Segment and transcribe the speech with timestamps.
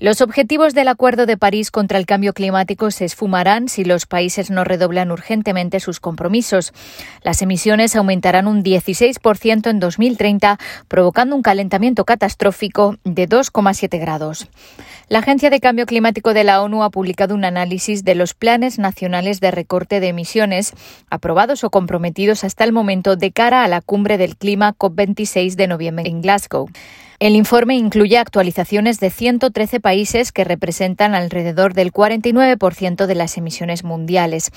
[0.00, 4.48] Los objetivos del Acuerdo de París contra el cambio climático se esfumarán si los países
[4.48, 6.72] no redoblan urgentemente sus compromisos.
[7.24, 14.46] Las emisiones aumentarán un 16% en 2030, provocando un calentamiento catastrófico de 2,7 grados.
[15.08, 18.78] La Agencia de Cambio Climático de la ONU ha publicado un análisis de los planes
[18.78, 20.74] nacionales de recorte de emisiones
[21.10, 25.66] aprobados o comprometidos hasta el momento de cara a la cumbre del clima COP26 de
[25.66, 26.68] noviembre en Glasgow.
[27.20, 33.82] El informe incluye actualizaciones de 113 países que representan alrededor del 49% de las emisiones
[33.82, 34.52] mundiales.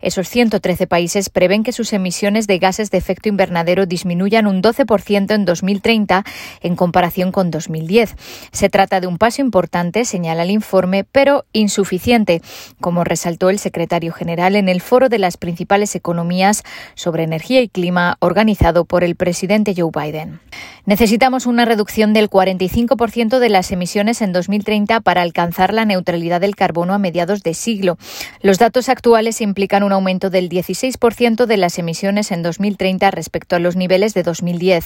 [0.00, 5.34] Esos 113 países prevén que sus emisiones de gases de efecto invernadero disminuyan un 12%
[5.34, 6.24] en 2030
[6.62, 8.14] en comparación con 2010.
[8.50, 12.40] Se trata de un paso importante, señala el informe, pero insuficiente,
[12.80, 16.62] como resaltó el secretario general en el foro de las principales economías
[16.94, 20.40] sobre energía y clima organizado por el presidente Joe Biden.
[20.86, 26.54] Necesitamos una reducción del 45% de las emisiones en 2030 para alcanzar la neutralidad del
[26.54, 27.98] carbono a mediados de siglo.
[28.40, 33.58] Los datos actuales implican un aumento del 16% de las emisiones en 2030 respecto a
[33.58, 34.84] los niveles de 2010.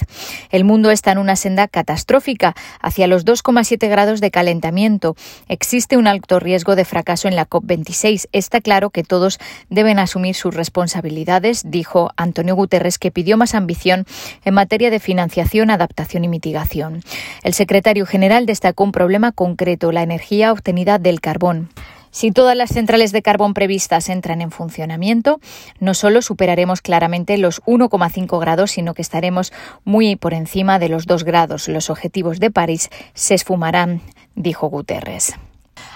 [0.50, 5.16] El mundo está en una senda catastrófica hacia los 2,7 grados de calentamiento.
[5.48, 8.26] Existe un alto riesgo de fracaso en la COP26.
[8.32, 14.06] Está claro que todos deben asumir sus responsabilidades, dijo Antonio Guterres, que pidió más ambición
[14.46, 17.02] en materia de financiación, adaptación y mitigación.
[17.42, 21.68] El secretario general destacó un problema concreto, la energía obtenida del carbón.
[22.10, 25.40] Si todas las centrales de carbón previstas entran en funcionamiento,
[25.78, 29.52] no solo superaremos claramente los 1,5 grados, sino que estaremos
[29.84, 31.68] muy por encima de los 2 grados.
[31.68, 34.00] Los objetivos de París se esfumarán,
[34.34, 35.34] dijo Guterres.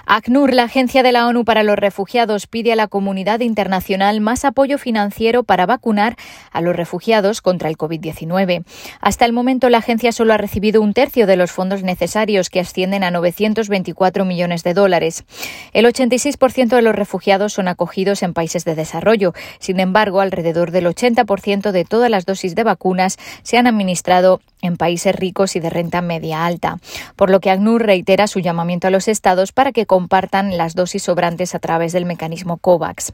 [0.06, 4.44] ACNUR, la Agencia de la ONU para los Refugiados, pide a la comunidad internacional más
[4.44, 6.16] apoyo financiero para vacunar
[6.52, 8.64] a los refugiados contra el COVID-19.
[9.00, 12.60] Hasta el momento, la agencia solo ha recibido un tercio de los fondos necesarios, que
[12.60, 15.24] ascienden a 924 millones de dólares.
[15.72, 19.32] El 86% de los refugiados son acogidos en países de desarrollo.
[19.58, 24.76] Sin embargo, alrededor del 80% de todas las dosis de vacunas se han administrado en
[24.76, 26.78] países ricos y de renta media alta,
[27.16, 31.04] por lo que ACNUR reitera su llamamiento a los estados para que compartan las dosis
[31.04, 33.12] sobrantes a través del mecanismo COVAX.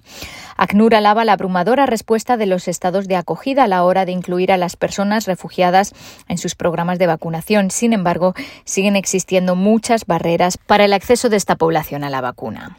[0.56, 4.50] ACNUR alaba la abrumadora respuesta de los estados de acogida a la hora de incluir
[4.50, 5.92] a las personas refugiadas
[6.26, 7.70] en sus programas de vacunación.
[7.70, 8.32] Sin embargo,
[8.64, 12.78] siguen existiendo muchas barreras para el acceso de esta población a la vacuna.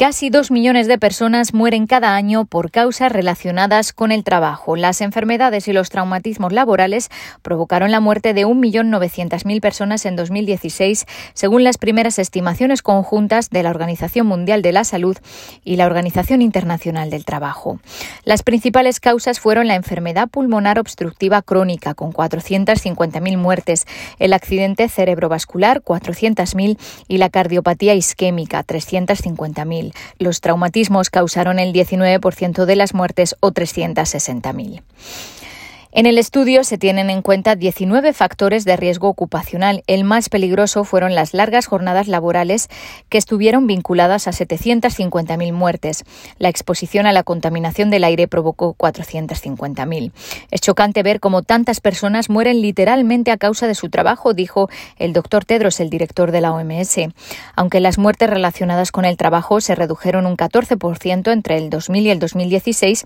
[0.00, 4.74] Casi dos millones de personas mueren cada año por causas relacionadas con el trabajo.
[4.74, 7.10] Las enfermedades y los traumatismos laborales
[7.42, 13.68] provocaron la muerte de 1.900.000 personas en 2016, según las primeras estimaciones conjuntas de la
[13.68, 15.18] Organización Mundial de la Salud
[15.64, 17.78] y la Organización Internacional del Trabajo.
[18.24, 23.86] Las principales causas fueron la enfermedad pulmonar obstructiva crónica, con 450.000 muertes,
[24.18, 29.89] el accidente cerebrovascular, 400.000, y la cardiopatía isquémica, 350.000.
[30.18, 34.82] Los traumatismos causaron el 19% de las muertes o 360.000.
[35.92, 39.82] En el estudio se tienen en cuenta 19 factores de riesgo ocupacional.
[39.88, 42.68] El más peligroso fueron las largas jornadas laborales
[43.08, 46.04] que estuvieron vinculadas a 750.000 muertes.
[46.38, 50.12] La exposición a la contaminación del aire provocó 450.000.
[50.52, 55.12] Es chocante ver cómo tantas personas mueren literalmente a causa de su trabajo, dijo el
[55.12, 57.00] doctor Tedros, el director de la OMS.
[57.56, 62.10] Aunque las muertes relacionadas con el trabajo se redujeron un 14% entre el 2000 y
[62.10, 63.04] el 2016,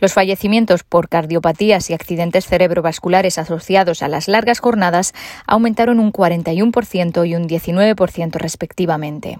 [0.00, 5.12] los fallecimientos por cardiopatías y accidentes cerebrovasculares asociados a las largas jornadas
[5.46, 9.38] aumentaron un 41% y un 19% respectivamente.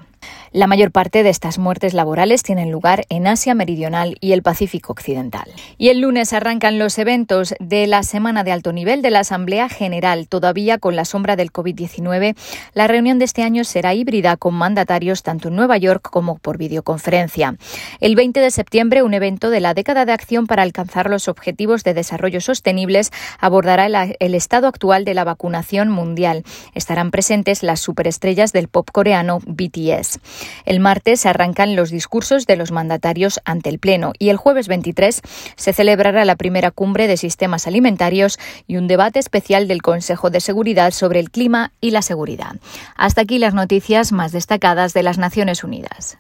[0.52, 4.92] La mayor parte de estas muertes laborales tienen lugar en Asia Meridional y el Pacífico
[4.92, 5.50] Occidental.
[5.76, 9.68] Y el lunes arrancan los eventos de la semana de alto nivel de la Asamblea
[9.68, 10.28] General.
[10.28, 12.36] Todavía con la sombra del COVID-19,
[12.72, 16.56] la reunión de este año será híbrida con mandatarios tanto en Nueva York como por
[16.56, 17.56] videoconferencia.
[18.00, 21.84] El 20 de septiembre, un evento de la década de acción para alcanzar los objetivos
[21.84, 23.10] de desarrollo sostenibles
[23.40, 26.44] abordará el, el estado actual de la vacunación mundial.
[26.74, 30.15] Estarán presentes las superestrellas del pop coreano BTS.
[30.64, 35.20] El martes arrancan los discursos de los mandatarios ante el Pleno y el jueves 23
[35.56, 40.40] se celebrará la primera cumbre de sistemas alimentarios y un debate especial del Consejo de
[40.40, 42.56] Seguridad sobre el clima y la seguridad.
[42.96, 46.18] Hasta aquí las noticias más destacadas de las Naciones Unidas.